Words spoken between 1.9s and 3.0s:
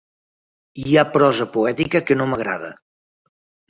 que no m'agrada.